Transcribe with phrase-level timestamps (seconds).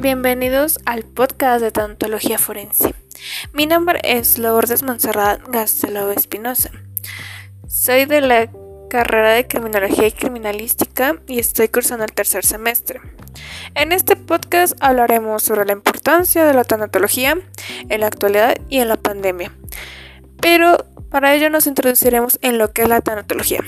[0.00, 2.94] Bienvenidos al podcast de Tanatología Forense.
[3.52, 6.70] Mi nombre es Lourdes Monserrat Gastelao Espinosa.
[7.68, 8.50] Soy de la
[8.88, 13.02] carrera de Criminología y Criminalística y estoy cursando el tercer semestre.
[13.74, 17.36] En este podcast hablaremos sobre la importancia de la tanatología
[17.90, 19.52] en la actualidad y en la pandemia.
[20.40, 20.78] Pero
[21.10, 23.62] para ello nos introduciremos en lo que es la tanatología.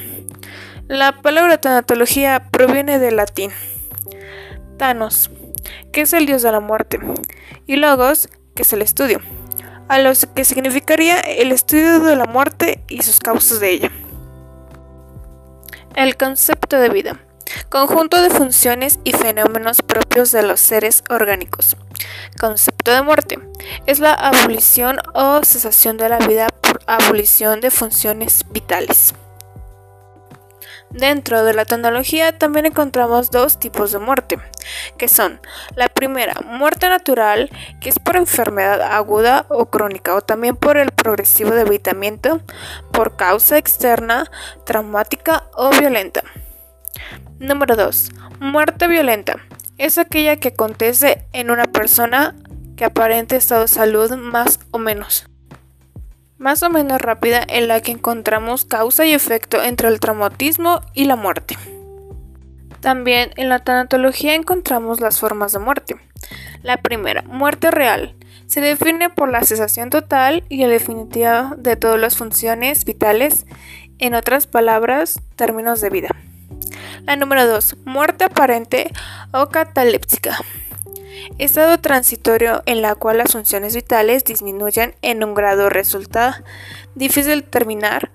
[0.89, 3.51] La palabra tanatología proviene del latín
[4.79, 5.31] Thanos,
[5.93, 6.99] que es el dios de la muerte,
[7.67, 9.21] y Logos, que es el estudio,
[9.89, 13.91] a lo que significaría el estudio de la muerte y sus causas de ella.
[15.95, 17.21] El concepto de vida.
[17.69, 21.77] Conjunto de funciones y fenómenos propios de los seres orgánicos.
[22.41, 23.39] Concepto de muerte.
[23.87, 29.15] Es la abolición o cesación de la vida por abolición de funciones vitales.
[30.93, 34.39] Dentro de la tecnología también encontramos dos tipos de muerte,
[34.99, 35.41] que son
[35.75, 40.91] la primera, muerte natural, que es por enfermedad aguda o crónica, o también por el
[40.93, 42.43] progresivo debilitamiento
[42.93, 44.31] por causa externa,
[44.67, 46.25] traumática o violenta.
[47.39, 48.11] Número 2.
[48.41, 49.37] Muerte violenta.
[49.79, 52.37] Es aquella que acontece en una persona
[52.77, 55.27] que aparente estado de salud más o menos
[56.43, 61.05] más o menos rápida en la que encontramos causa y efecto entre el traumatismo y
[61.05, 61.57] la muerte.
[62.81, 65.97] También en la tanatología encontramos las formas de muerte.
[66.63, 72.17] La primera, muerte real, se define por la cesación total y definitiva de todas las
[72.17, 73.47] funciones vitales,
[74.01, 76.09] en otras palabras, términos de vida.
[77.05, 78.91] La número 2, muerte aparente
[79.33, 80.39] o cataléptica
[81.39, 86.35] estado transitorio en la cual las funciones vitales disminuyen en un grado resultado
[86.95, 88.11] difícil de determinar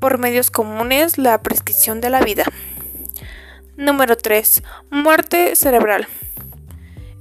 [0.00, 2.44] por medios comunes la prescripción de la vida.
[3.76, 4.62] Número 3.
[4.90, 6.08] Muerte cerebral.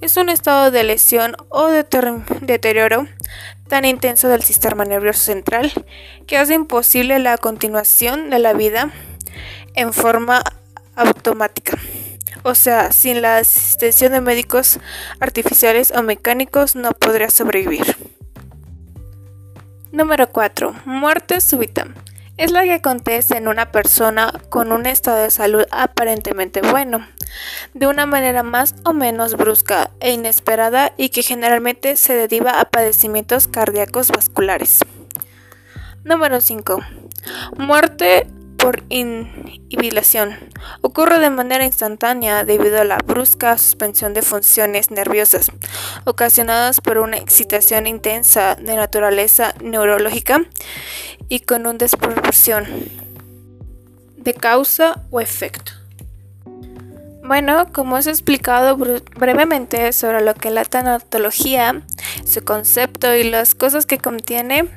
[0.02, 1.86] Es un estado de lesión o de
[2.42, 3.08] deterioro
[3.68, 5.72] tan intenso del sistema nervioso central
[6.28, 8.92] que hace imposible la continuación de la vida
[9.74, 10.44] en forma
[10.96, 11.78] automática.
[12.44, 14.80] O sea, sin la asistencia de médicos
[15.20, 17.98] artificiales o mecánicos no podría sobrevivir.
[19.92, 20.76] Número 4.
[20.86, 21.88] Muerte súbita.
[22.38, 27.08] Es la que acontece en una persona con un estado de salud aparentemente bueno,
[27.74, 32.66] de una manera más o menos brusca e inesperada y que generalmente se deriva a
[32.66, 34.82] padecimientos cardíacos vasculares.
[36.04, 36.80] Número 5.
[37.58, 38.28] Muerte
[38.68, 40.36] por inhibilación.
[40.82, 45.50] Ocurre de manera instantánea debido a la brusca suspensión de funciones nerviosas
[46.04, 50.42] ocasionadas por una excitación intensa de naturaleza neurológica
[51.30, 52.66] y con una desproporción
[54.18, 55.72] de causa o efecto.
[57.24, 61.84] Bueno, como os he explicado brevemente sobre lo que es la tanatología,
[62.26, 64.68] su concepto y las cosas que contiene,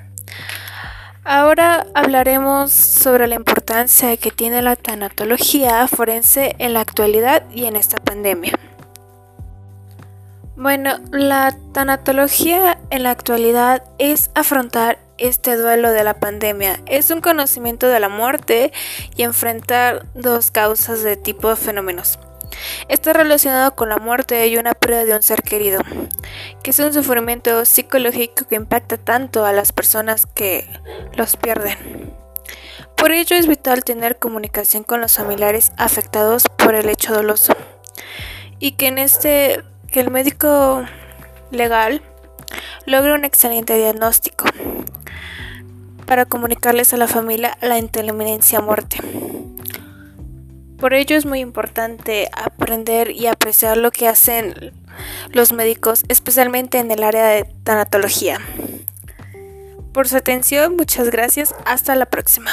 [1.25, 7.77] Ahora hablaremos sobre la importancia que tiene la tanatología forense en la actualidad y en
[7.77, 8.59] esta pandemia.
[10.57, 16.81] Bueno, la tanatología en la actualidad es afrontar este duelo de la pandemia.
[16.87, 18.73] Es un conocimiento de la muerte
[19.15, 22.19] y enfrentar dos causas de tipo de fenómenos.
[22.89, 25.81] Está relacionado con la muerte y una pérdida de un ser querido,
[26.63, 30.69] que es un sufrimiento psicológico que impacta tanto a las personas que
[31.15, 32.15] los pierden.
[32.97, 37.55] Por ello es vital tener comunicación con los familiares afectados por el hecho doloso
[38.59, 40.85] y que en este que el médico
[41.51, 42.03] legal
[42.87, 44.45] logre un excelente diagnóstico
[46.07, 48.99] para comunicarles a la familia la inteligencia muerte.
[50.81, 54.73] Por ello es muy importante aprender y apreciar lo que hacen
[55.31, 58.39] los médicos, especialmente en el área de tanatología.
[59.93, 61.55] Por su atención, muchas gracias.
[61.67, 62.53] Hasta la próxima.